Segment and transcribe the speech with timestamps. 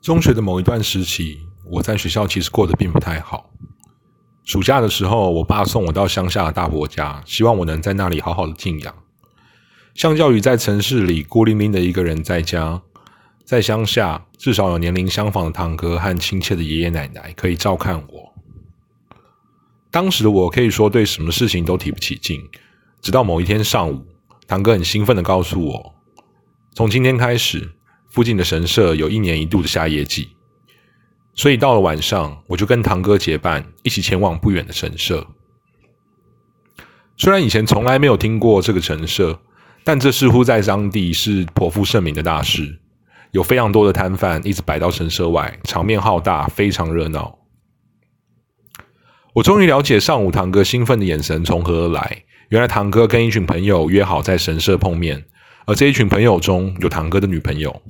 [0.00, 3.50] 中学的某一段时期，我在学校其实过得并不太好。
[4.44, 8.94] 暑假的时候，我爸送我到乡下的大伯家，希望我能在那里好好的静养。
[9.94, 12.80] 相较于在城市里孤零零的一个人在家，
[13.44, 18.32] 在乡下至少有年龄相仿的堂哥和亲切的爷爷奶奶可以照看我。
[19.90, 22.40] 当时的我可以说对什么事情都提不起劲，
[23.02, 24.06] 直到某一天上午，
[24.46, 25.94] 堂哥很兴奋的告诉我，
[26.74, 27.72] 从今天开始。
[28.18, 30.30] 附近的神社有一年一度的夏夜祭，
[31.36, 35.24] 所以到了晚上，我就跟堂哥结伴一起前往不远的神社。
[37.16, 39.38] 虽然以前从来没有听过这个神社，
[39.84, 42.80] 但这似乎在当地是颇负盛名的大事，
[43.30, 47.38] 有非常多的摊贩一直摆到神社外，场面浩大，非常热闹。
[49.32, 55.24] 我终于了解上午堂哥兴奋的眼神从何而来，原来堂哥跟一群朋友约好在神社碰面。
[55.66, 57.80] 而这一群朋友中有堂哥的女朋友。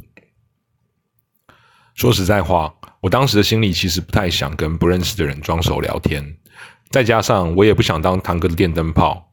[1.99, 6.25] 说实在话，我当时的心里其实不太想跟不认识的人装熟聊天，
[6.91, 9.29] 再加上我也不想当堂哥的电灯泡，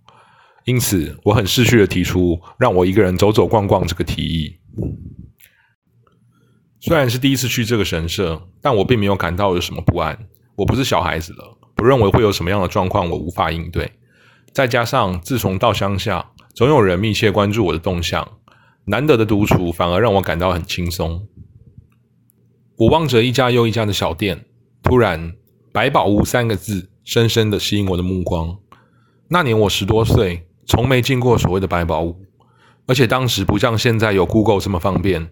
[0.63, 4.57] 因此我很识趣的提出让我一个人走走逛逛这个提议。
[6.79, 10.17] 虽然是第一次去这个神社，但我并没有感到有什么不安。
[10.55, 13.91] 我不是小孩子了，不认为会有什么样的状况我无法应对。
[14.53, 16.31] 再加上自从到乡下。
[16.55, 18.27] 总有人密切关注我的动向，
[18.85, 21.27] 难得的独处反而让我感到很轻松。
[22.77, 24.45] 我望着一家又一家的小店，
[24.83, 25.33] 突然
[25.71, 28.57] “百宝屋”三个字深深的吸引我的目光。
[29.29, 32.17] 那年我十多岁，从没进过所谓的百宝屋，
[32.85, 35.31] 而且当时不像现在有 Google 这么方便，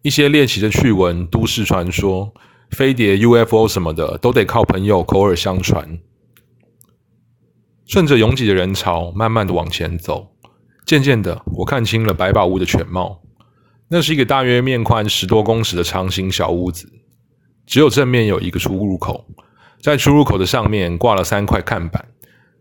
[0.00, 2.32] 一些猎奇的趣闻、都市传说、
[2.70, 5.98] 飞碟、UFO 什么的，都得靠朋友口耳相传。
[7.86, 10.28] 顺着拥挤的人潮，慢慢的往前走。
[10.86, 13.20] 渐渐的，我看清了百宝屋的全貌。
[13.88, 16.92] 那是一个大约面宽十多公尺的长形小屋子，
[17.66, 19.26] 只有正面有一个出入口，
[19.80, 22.06] 在出入口的上面挂了三块看板，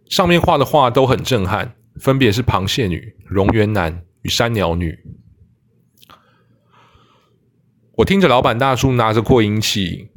[0.10, 4.98] 上面画的画都很震撼，分别是螃蟹女、蝾螈男与山鸟女。
[7.98, 10.12] 我听着老板大叔拿着扩音器，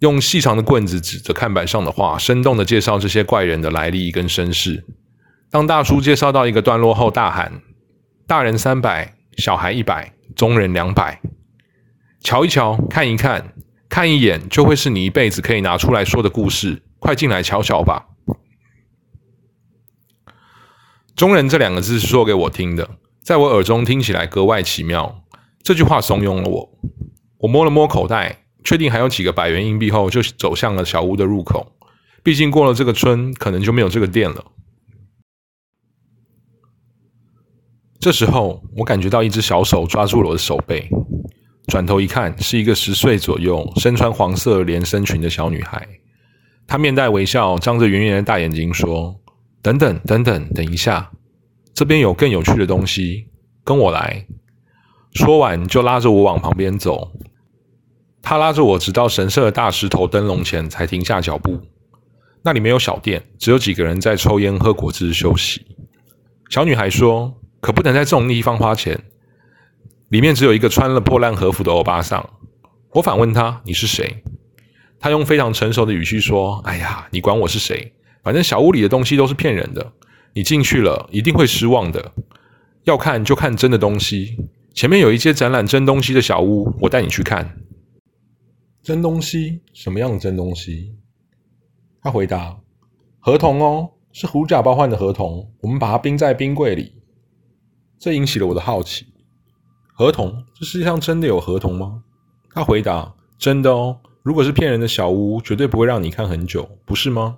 [0.00, 4.84] 用细长的棍子指着看板上的画，生动的介绍这些怪人的来历跟身世。
[5.48, 7.62] 当大叔介绍到一个段落后，大喊
[8.26, 11.20] ：“大人三百，小孩一百，中人两百。
[12.20, 13.54] 瞧一瞧，看一看，
[13.88, 16.82] 看一眼，就会是你一辈子可以拿出来说的故事。
[16.98, 18.06] 快进来瞧瞧吧！”
[21.16, 22.88] 中人这两个字是说给我听的，
[23.22, 25.22] 在我耳中听起来格外奇妙。
[25.62, 26.78] 这句话怂恿了我。
[27.38, 31.72] 我摸了摸口袋，确定还有几个百元硬币后，就走向了小屋的入口。
[32.22, 34.44] 毕竟过了这个村，可能就没有这个店了。
[38.00, 40.88] 这时候，我感觉到一只小手抓住了我的手背，
[41.66, 45.86] 转头一看，是一个十岁左右、身穿黄色连身裙的小女孩。
[46.66, 49.14] 她面带微笑，张着圆圆的大眼睛，说
[49.60, 51.10] ：“等等，等等，等一下，
[51.74, 53.26] 这边有更有趣的东西，
[53.62, 54.26] 跟我来。”
[55.12, 57.12] 说完，就拉着我往旁边走。
[58.22, 61.60] 她拉着我，直到神社的大石头灯笼前，才停下脚步。
[62.42, 65.66] 那里没有小店，只有几个人在抽烟、喝果汁、休息。
[66.48, 67.36] 小女孩说。
[67.60, 68.98] 可不能在这种地方花钱。
[70.08, 72.28] 里面只有一个穿了破烂和服的欧巴桑。
[72.92, 74.24] 我反问他：“你是谁？”
[74.98, 77.92] 他用非常成熟的语气说：“哎呀，你管我是谁？
[78.22, 79.92] 反正小屋里的东西都是骗人的。
[80.32, 82.12] 你进去了一定会失望的。
[82.84, 84.36] 要看就看真的东西。
[84.74, 87.56] 前面有一间展览真东西的小屋，我带你去看。
[88.82, 89.60] 真东西？
[89.72, 90.92] 什么样的真东西？”
[92.02, 92.58] 他回答
[93.20, 95.52] ：“合同哦，是狐假包换的合同。
[95.60, 96.94] 我们把它冰在冰柜里。”
[98.00, 99.06] 这引起了我的好奇。
[99.92, 100.42] 合同？
[100.54, 102.02] 这世界上真的有合同吗？
[102.54, 104.00] 他回答：“真的哦。
[104.22, 107.36] 如果是骗人的小屋，绝对不会让你看很久，不是吗？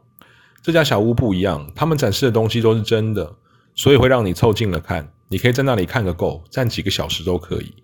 [0.63, 3.35] 这家小屋不一样，他们展示的东西都是真的，
[3.75, 5.13] 所以会让你凑近了看。
[5.29, 7.75] 你可以在那里看个够，站几个小时都可以。”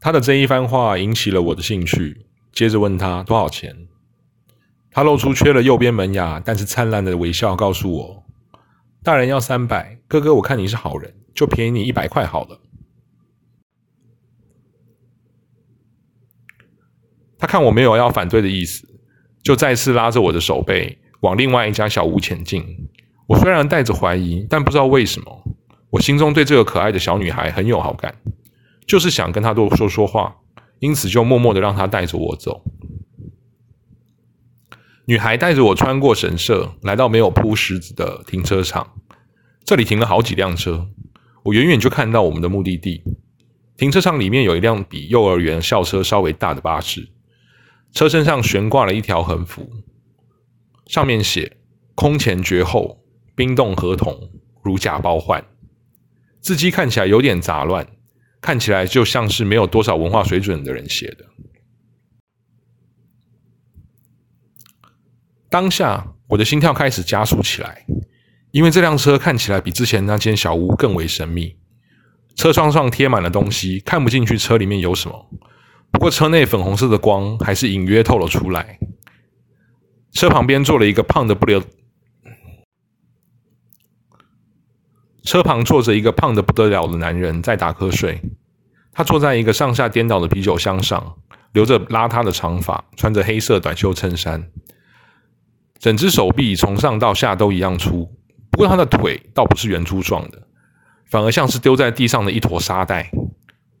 [0.00, 3.88] 他的这一番话引起了我的兴趣，接着问他多少钱。
[4.92, 8.24] 他露出缺了右边门牙，但是灿烂的微笑，告诉我
[9.02, 12.60] ：“大人要三百，哥哥，我看你是好人。”就便宜你一百块好了。
[17.38, 18.86] 他看我没有要反对的意思，
[19.42, 22.90] 就再次拉着我的手背往另外一家小屋前进。
[23.26, 25.56] 我虽然带着怀疑，但不知道为什么，
[25.90, 28.14] 我心中对这个可爱的小女孩很有好感，
[28.86, 30.36] 就是想跟她多说说话，
[30.80, 32.62] 因此就默默的让她带着我走。
[35.06, 38.94] 女孩带着我穿过神社，来到没有铺石子的停车场，
[39.64, 40.88] 这里停了好几辆车。
[41.42, 43.02] 我远远就看到我们的目的地，
[43.76, 47.08] 停车场里面有一辆比幼儿园校车稍微大的巴士，
[47.92, 49.70] 车身上悬挂了一条横幅，
[50.86, 51.56] 上面写
[51.96, 53.02] “空前绝后，
[53.34, 54.30] 冰冻合同，
[54.62, 55.44] 如假包换”。
[56.40, 57.86] 字迹看起来有点杂乱，
[58.40, 61.26] 看起来就像是没有多少文化水准的人写的。
[65.48, 67.84] 当下，我的心跳开始加速起来，
[68.50, 71.56] 因为这辆车看起来比之前那间小屋更为神秘。
[72.36, 75.30] 车窗上贴满了东西，看不进去车里面有什么。
[75.90, 78.78] 不过车内粉红色的光还是隐约透了出来。
[80.12, 81.62] 车旁边坐了一个胖的不得，
[85.22, 88.20] 车旁坐着一个胖的不得了的男人在打瞌睡。
[88.92, 91.16] 他坐在一个上下颠倒的啤酒箱上，
[91.52, 94.50] 留着邋遢的长发，穿着黑色短袖衬衫，
[95.78, 98.16] 整只手臂从上到下都一样粗。
[98.60, 100.46] 不过他的腿倒不是圆珠状的。
[101.06, 103.10] 反而像是丢在地上的一坨沙袋，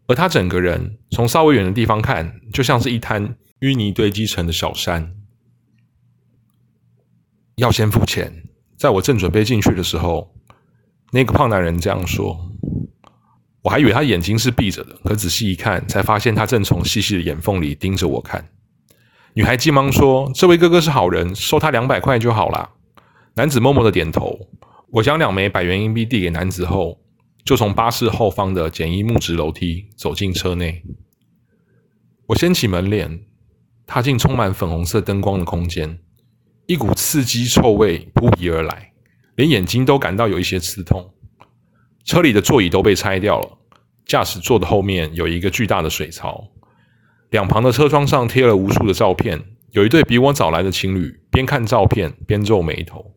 [0.06, 5.14] 而他整个人从稍微远的地方看，就像是一滩淤泥堆积成的小山。
[7.56, 8.32] 要先付钱，
[8.78, 10.34] 在我正准备进去的时候，
[11.12, 12.40] 那个胖男人这样说。
[13.60, 18.48] 我还以为他眼睛是闭着的，可仔细一看，才发现他正从细细的眼缝里盯着我看。
[19.34, 22.70] 女孩急忙说：“这位哥哥是好人，收他两百块就好了。”
[23.36, 24.48] 男子默默的点头。
[24.90, 27.00] 我将两枚百元硬币递给男子后。
[27.42, 30.84] 就从巴士后方的简易木质楼梯走进车内，
[32.26, 33.18] 我掀起门帘，
[33.86, 35.98] 踏进充满粉红色灯光的空间，
[36.66, 38.92] 一股刺激臭味扑鼻而来，
[39.36, 41.12] 连眼睛都感到有一些刺痛。
[42.04, 43.58] 车里的座椅都被拆掉了，
[44.04, 46.46] 驾驶座的后面有一个巨大的水槽，
[47.30, 49.42] 两旁的车窗上贴了无数的照片，
[49.72, 53.14] 有一对比我早来的情侣边看照片边皱眉头。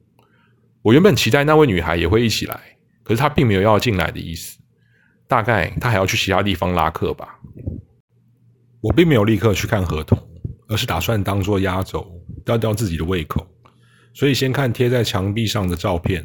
[0.84, 2.60] 我原本期待那位女孩也会一起来。
[3.04, 4.60] 可是她并没有要进来的意思，
[5.28, 7.40] 大概她还要去其他地方拉客吧。
[8.80, 10.18] 我并没有立刻去看合同，
[10.68, 12.06] 而是打算当做压轴，
[12.46, 13.48] 吊吊自己的胃口。
[14.14, 16.24] 所以先看贴在墙壁上的照片。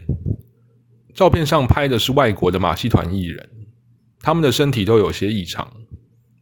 [1.15, 3.49] 照片上拍的是外国的马戏团艺人，
[4.21, 5.69] 他们的身体都有些异常，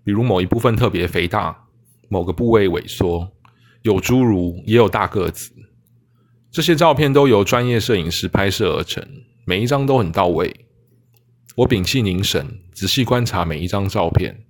[0.05, 1.57] 比如某一部分特别肥大，
[2.09, 3.31] 某个部位萎缩，
[3.83, 5.51] 有侏儒也有大个子。
[6.57, 9.07] 这些照片都由专业摄影师拍摄而成。
[9.45, 10.65] 每一张都很到位，
[11.55, 14.47] 我屏气凝神，仔细观察每一张照片。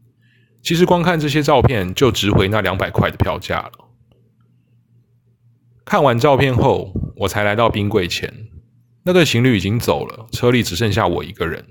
[0.62, 3.72] 其实光看这些照片就值回那两百块的票价了。
[5.84, 8.32] 看完照片后，我才来到冰柜前。
[9.02, 11.66] 那对情侣已经走了，车里只剩下我一个人。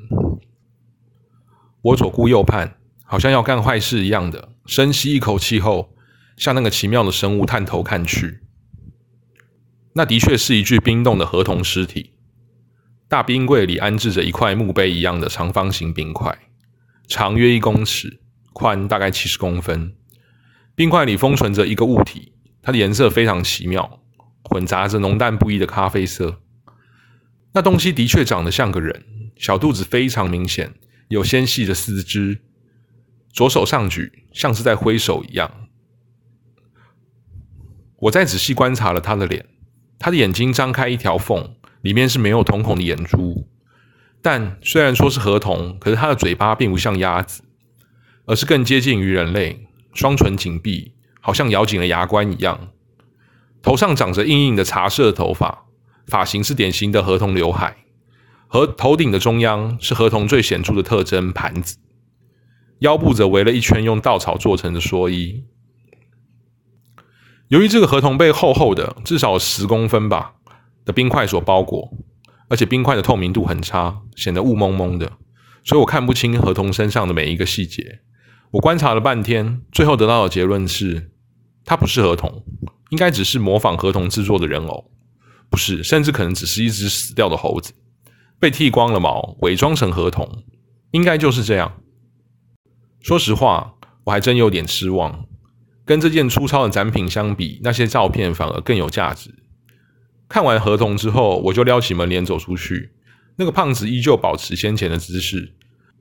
[1.81, 5.93] 我左顾右盼，好像要干坏事一样的，深吸一口气后，
[6.35, 8.41] 向那个奇妙的生物探头看去。
[9.97, 12.11] 那的确是一具冰冻的合同尸体。
[13.07, 16.37] 大冰柜里安置着一块墓碑一样的长方形冰块，
[17.07, 18.19] 长约一公尺，
[18.51, 19.95] 宽大概七十公分。
[20.75, 24.01] 冰块里封存着一个物体，它的颜色非常奇妙，
[24.43, 26.41] 混杂着浓淡不一的咖啡色。
[27.53, 29.05] 那东西的确长得像个人，
[29.37, 30.73] 小肚子非常明显，
[31.07, 32.39] 有纤细的四肢，
[33.31, 35.69] 左手上举，像是在挥手一样。
[37.97, 39.45] 我再仔细观察了他的脸，
[39.99, 41.55] 他的眼睛张开一条缝。
[41.81, 43.47] 里面是没有瞳孔的眼珠，
[44.19, 47.43] 但虽然说是河童，可是它的嘴巴并不像鸭子，
[48.25, 52.69] 而是更接近于人类，双唇紧闭，好像咬紧了牙关一样。
[53.61, 55.65] 头上长着硬硬的茶色头发，
[56.07, 57.77] 发型是典型的河童刘海，
[58.47, 61.77] 和头顶的中央是河童最显著的特征盘子，
[62.79, 65.43] 腰部则围了一圈用稻草做成的蓑衣。
[67.49, 70.33] 由于这个河童被厚厚的，至少十公分吧。
[70.85, 71.91] 的冰块所包裹，
[72.47, 75.13] 而且冰块的透明度很差，显得雾蒙蒙的，
[75.63, 78.01] 所以我看不清河童身上的每一个细节。
[78.51, 81.09] 我观察了半天，最后得到的结论是，
[81.63, 82.45] 它不是河童，
[82.91, 84.91] 应该只是模仿河童制作的人偶，
[85.49, 87.73] 不是，甚至可能只是一只死掉的猴子，
[88.39, 90.43] 被剃光了毛，伪装成河童，
[90.91, 91.81] 应该就是这样。
[93.01, 93.73] 说实话，
[94.03, 95.25] 我还真有点失望，
[95.85, 99.33] 跟这件粗糙的展品相比，那些照片反而更有价值。
[100.27, 102.91] 看完合同之后，我就撩起门帘走出去。
[103.35, 105.53] 那个胖子依旧保持先前的姿势，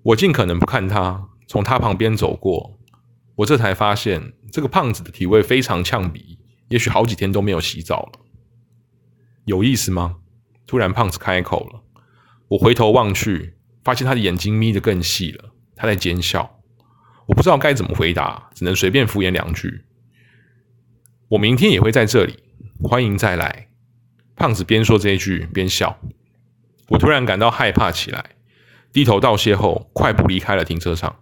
[0.02, 2.78] 我尽可能不看他，从他旁边走过。
[3.36, 6.38] 我这才发现，这个胖子的体味非常呛鼻，
[6.68, 8.20] 也许好几天都没有洗澡了。
[9.44, 10.16] 有意思吗？
[10.66, 11.82] 突然，胖子开口了。
[12.48, 16.53] 我回头望去，发现他的眼睛眯得更细了，他在奸笑。
[17.26, 19.84] 我不知道该怎么回答，只能随便敷衍两句。
[21.28, 22.42] 我明天也会在这里，
[22.82, 23.68] 欢迎再来。
[24.36, 25.98] 胖子边说这一句边笑，
[26.88, 28.30] 我突然感到害怕起来，
[28.92, 31.16] 低头道谢后，快步离开了停车场。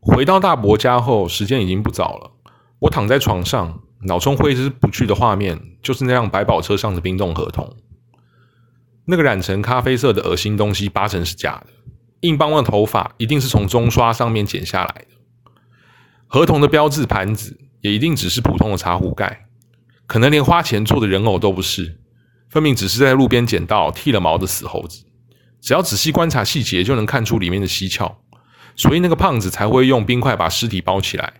[0.00, 2.32] 回到大伯家后，时间已经不早了。
[2.80, 7.76] 我躺在床上，脑中挥之不去的画面就是那辆百宝车上的冰冻合同。
[9.04, 11.72] 那个染成咖啡色的恶心东西，八成是假的。
[12.20, 15.54] 硬邦邦的头发一定是从中刷上面剪下来的。
[16.26, 19.46] 合同的标志盘子也一定只是普通的茶壶盖，
[20.06, 21.98] 可能连花钱做的人偶都不是，
[22.48, 25.04] 分明只是在路边捡到剃了毛的死猴子。
[25.60, 28.22] 只要仔细观察细节，就能看出里面的蹊跷。
[28.76, 31.34] 所以那个胖子才会用冰块把尸体包起来，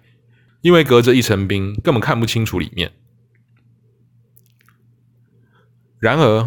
[0.61, 2.93] 因为隔着一层冰，根本看不清楚里面。
[5.99, 6.45] 然而，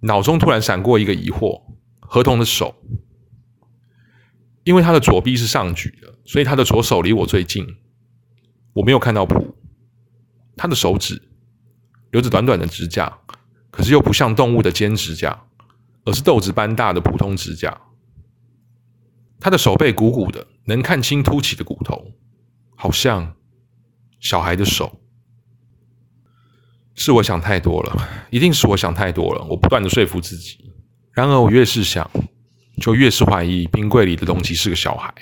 [0.00, 1.62] 脑中突然闪过一个疑惑：
[2.00, 2.74] 合同的手，
[4.64, 7.66] 因为他的左臂是上举的，所以他的左手离我最近。
[8.72, 9.56] 我没有看到谱，
[10.56, 11.20] 他的手指
[12.12, 13.18] 留着短短的指甲，
[13.70, 15.42] 可是又不像动物的尖指甲，
[16.04, 17.80] 而是豆子般大的普通指甲。
[19.40, 22.12] 他的手背鼓鼓的，能看清凸起的骨头，
[22.76, 23.34] 好像
[24.20, 25.00] 小孩的手。
[26.94, 29.42] 是我想太多了，一定是我想太多了。
[29.46, 30.70] 我不断的说服自己，
[31.12, 32.08] 然而我越是想，
[32.80, 35.14] 就越是怀疑冰柜里的东西是个小孩。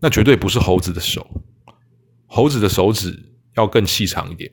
[0.00, 1.24] 那绝对不是猴子的手，
[2.26, 3.16] 猴子的手指
[3.54, 4.50] 要更细长一点。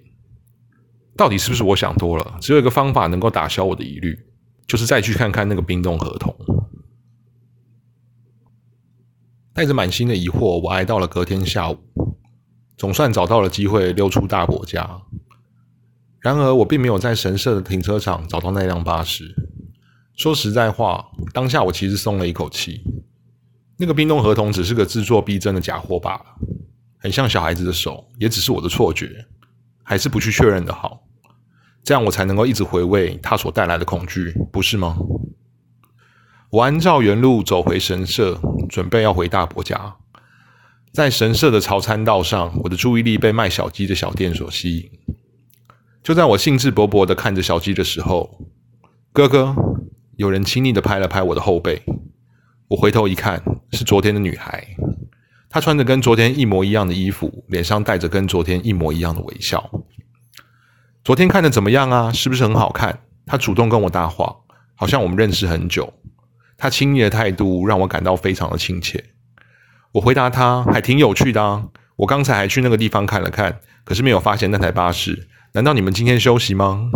[1.16, 2.38] 到底是不是我想多了？
[2.42, 4.16] 只有一个方法能够打消我的疑虑，
[4.68, 6.36] 就是再去看看那个冰冻合同。
[9.54, 11.80] 带着满心的疑惑，我挨到了隔天下午，
[12.78, 15.02] 总算找到了机会溜出大伯家。
[16.20, 19.34] 然而，我并没有在神社的停车场找到那辆巴士。
[20.18, 22.84] 说实在话，当下我其实松了一口气。
[23.78, 26.26] 那个冰冻合同只是个自作逼真的假货罢了，
[26.98, 29.26] 很像小孩子的手，也只是我的错觉。
[29.84, 31.04] 还是不去确认的好，
[31.82, 34.98] 这样我才能够一直回味它所带来的恐惧，不是吗？
[36.50, 38.42] 我按照原路走回神社。
[38.68, 39.96] 准备要回大伯家，
[40.92, 44.92] 在神社的朝餐道上，我的注意力被卖小鸡的小店所吸引。
[46.04, 48.46] 就在我兴致勃勃的看着小鸡的时候，
[49.14, 49.56] 哥哥，
[50.18, 51.80] 有人亲昵的拍了拍我的后背。
[52.70, 53.40] 我回头一看，
[53.72, 54.66] 是昨天的女孩，
[55.48, 59.70] 她穿着跟昨天一模一样的衣服，脸上带着跟昨天一模一样的微笑。
[61.04, 62.12] 昨天看的怎么样啊？
[62.12, 63.02] 是不是很好看？
[63.28, 64.36] 她主动跟我搭话，
[64.74, 65.94] 好像我们认识很久。
[66.58, 69.04] 她亲昵的态度让我感到非常的亲切。
[69.92, 75.28] 我回答她还挺有趣的啊，我刚才还去那个地方看了看，可是没有发现那台巴士。
[75.54, 76.90] 难道你们今天休息吗？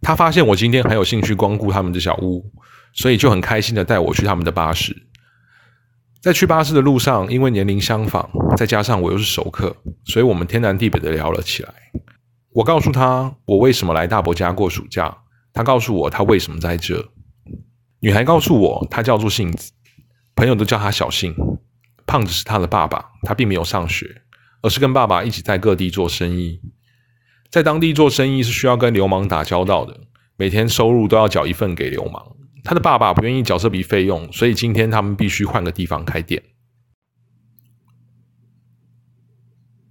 [0.00, 2.50] 他发现我今天很有兴趣光顾他们的小屋，
[2.92, 4.96] 所以就很开心的带我去他们的巴士。
[6.20, 11.72] 在去巴士的路上，因为年龄相仿，再加上我又是熟客，所以我们天南地北的聊了起来。
[12.50, 15.16] 我告诉他我为什么来大伯家过暑假，
[15.52, 17.08] 他告诉我他为什么在这。
[18.00, 19.72] 女孩告诉我，她叫做杏子，
[20.36, 21.34] 朋友都叫她小杏。
[22.06, 24.22] 胖子是她的爸爸，她并没有上学，
[24.62, 26.60] 而是跟爸爸一起在各地做生意。
[27.50, 30.00] 在当地做生意是需要跟流氓打交道的，
[30.36, 32.36] 每天收入都要缴一份给流氓。
[32.62, 36.42] 他的爸爸不愿意缴这笔费用，所以今天他们必须换个地方开店。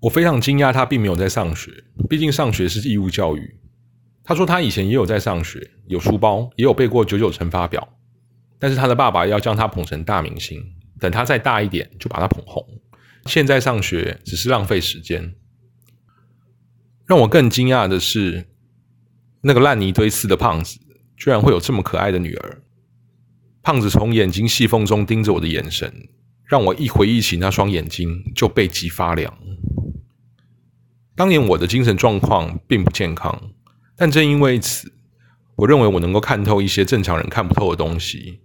[0.02, 1.72] 我非常惊讶，他并没有在上学，
[2.08, 3.60] 毕竟上学是义务教育。
[4.24, 7.88] 他说他以前也有在上学，有书包，也有背过九九乘法表。
[8.60, 10.64] 但是他的爸爸要将他捧成大明星，
[11.00, 12.64] 等他再大一点就把他捧红。
[13.26, 15.34] 现在上学只是浪费时间。
[17.08, 18.48] 让我更惊讶的是，
[19.40, 20.78] 那个烂泥堆似的胖子，
[21.16, 22.62] 居然会有这么可爱的女儿。
[23.62, 26.10] 胖子从眼睛细缝中盯着我的眼神，
[26.44, 29.34] 让我一回忆起那双眼睛就背脊发凉。
[31.16, 33.52] 当年我的精神状况并不健康，
[33.96, 34.92] 但正因为此，
[35.56, 38.42] 我认为我能够看透一些正常人看不透的东西。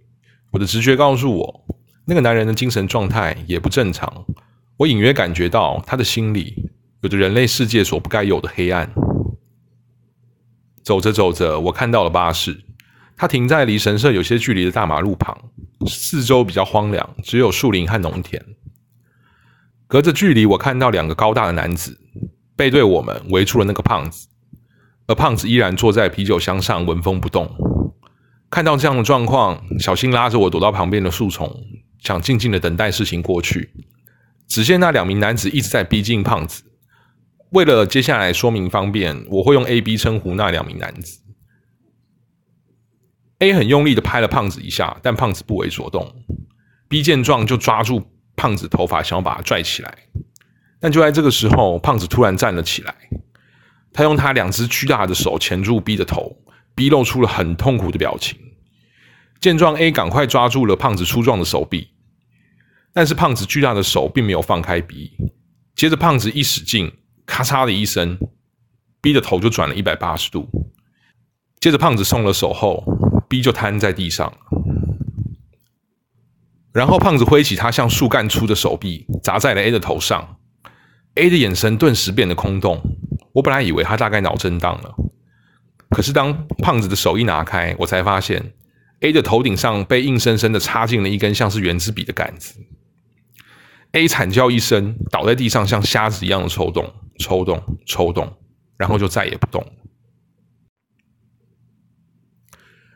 [0.51, 1.65] 我的直觉告诉我，
[2.05, 4.25] 那个男人的精神状态也不正常。
[4.77, 6.71] 我隐约感觉到他的心里
[7.03, 8.89] 有着人类世界所不该有的黑暗。
[10.83, 12.63] 走着走着，我看到了巴士，
[13.17, 15.37] 它停在离神社有些距离的大马路旁，
[15.85, 18.41] 四周比较荒凉，只有树林和农田。
[19.85, 21.99] 隔着距离，我看到两个高大的男子
[22.55, 24.29] 背对我们，围住了那个胖子，
[25.07, 27.53] 而胖子依然坐在啤酒箱上，纹风不动。
[28.49, 31.53] 看到这样的状况，小新拉着我躲到旁边的树丛，
[31.99, 33.73] 想静静的等待事情过去。
[34.47, 36.63] 只见那两名男子一直在逼近胖子。
[37.53, 41.19] 为了接下来说明方便，我会用 A、B 称呼那两名男子。
[43.37, 46.11] A 很用力的拍了胖子一下，但胖子不为所动。
[46.87, 49.95] B 见状就抓住胖子头发，想要把他拽起来。
[50.79, 52.95] 但就在这个时候，胖子突然站了起来，
[53.93, 56.35] 他用他两只巨大的手钳住 B 的头。
[56.73, 58.35] B 露出了很痛苦的表情，
[59.39, 61.89] 见状，A 赶快抓住了胖子粗壮的手臂。
[62.91, 65.11] 但是胖子巨大的手并没有放开 B，
[65.75, 66.91] 接着胖子一使劲，
[67.25, 68.17] 咔嚓的一声
[69.01, 70.49] ，B 的头就转了一百八十度。
[71.59, 72.83] 接着胖子松了手后
[73.29, 74.33] ，B 就瘫在地上。
[76.73, 80.37] 然后胖子挥起他像树干粗的手臂，砸在了 A 的头上。
[81.15, 82.81] A 的眼神顿时变得空洞。
[83.33, 84.95] 我本来以为他大概脑震荡了，
[85.89, 88.53] 可是当胖子的手一拿开，我才发现
[89.01, 92.59] A 的头顶上被硬生生的插进了一根像是圆珠笔的杆子。
[93.93, 98.37] A 惨叫一声，倒在地上，像瞎子一样的抽动、抽动、抽动，
[98.75, 99.63] 然后就再也不动。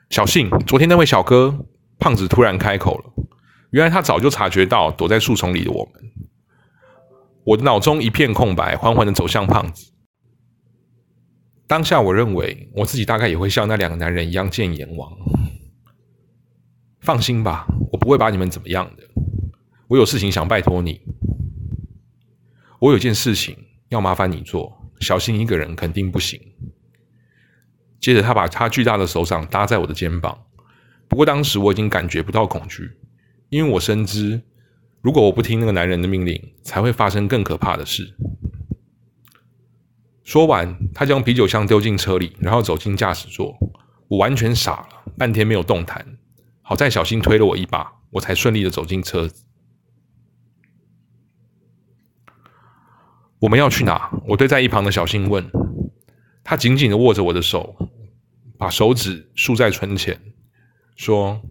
[0.09, 1.67] 小信，昨天那位小哥，
[1.99, 3.13] 胖子突然开口了。
[3.69, 6.11] 原来他早就察觉到躲在树丛里的我们。
[7.43, 9.91] 我的脑中一片空白，缓缓的走向胖子。
[11.67, 15.15] 当下，我认为我自己大概也会像那两个男人一样见阎王。
[17.01, 19.06] 放心吧，我不会把你们怎么样的。
[19.87, 21.01] 我有事情想拜托你。
[22.79, 23.57] 我有件事情
[23.89, 26.39] 要麻烦你做，小心一个人肯定不行。
[27.99, 30.45] 接着，他把他巨大的手掌搭在我的肩膀。
[31.07, 32.91] 不过当时我已经感觉不到恐惧。
[33.49, 34.41] 因为我深知，
[35.01, 38.13] 如果我不听那个男人的命令，才会发生更可怕的事。
[40.23, 43.57] 说完，他将啤酒箱丢进车里，然后走进驾驶座。
[44.09, 46.05] 我完全傻了，半天没有动弹。
[46.61, 49.45] 好在小新推了我一把，我才顺利的走进车子。
[53.39, 54.09] 我们要去哪？
[54.27, 55.49] 我对在一旁的小新问。
[56.43, 57.75] 他紧紧的握着我的手，
[58.57, 60.17] 把手指竖在唇前，
[60.95, 61.41] 说：“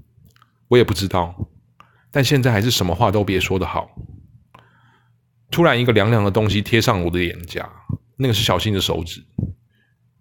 [0.69, 1.49] 我也不知道。”
[2.11, 3.91] 但现在还是什么话都别说的好。
[5.51, 7.71] 突然，一个凉凉的东西贴上我的脸颊，
[8.17, 9.23] 那个是小新的手指。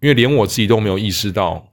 [0.00, 1.72] 因为连我自己都没有意识到，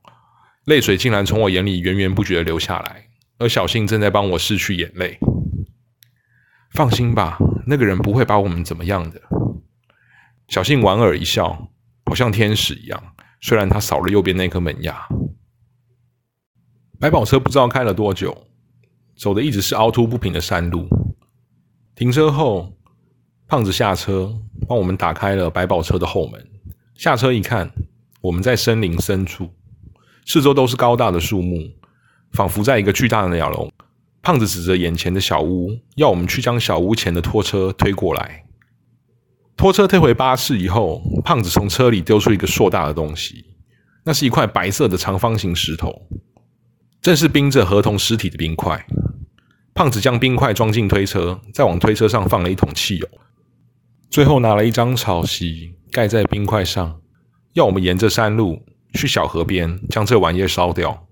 [0.63, 5.19] 泪水竟然从我眼里源源不绝的流下来，而小新正在帮我拭去眼泪。
[6.71, 9.21] 放心吧，那个人不会把我们怎么样的。
[10.47, 11.69] 小信莞尔一笑，
[12.05, 13.03] 好像天使一样。
[13.41, 15.07] 虽然他少了右边那颗门牙。
[16.99, 18.47] 百宝车不知道开了多久。
[19.15, 20.87] 走的一直是凹凸不平的山路。
[21.95, 22.73] 停车后，
[23.47, 24.33] 胖子下车
[24.67, 26.49] 帮我们打开了百宝车的后门。
[26.95, 27.69] 下车一看，
[28.21, 29.49] 我们在森林深处，
[30.25, 31.71] 四周都是高大的树木，
[32.31, 33.71] 仿佛在一个巨大的鸟笼。
[34.23, 38.42] 胖子指着眼前的小屋，要我们去将小屋前的拖车推过来。
[39.55, 43.45] 拖车推回巴士以后，胖子从车里丢出一个硕大的东西，
[44.03, 45.93] 那是一块白色的长方形石头。
[47.01, 48.85] 正是冰着合同尸体的冰块。
[49.75, 53.07] 胖子将冰块装进推车，再往推车上放了一桶汽油，
[54.09, 56.99] 最后拿了一张草席盖在冰块上，
[57.53, 58.63] 要我们沿着山路
[58.93, 61.07] 去小河边将这玩意烧掉。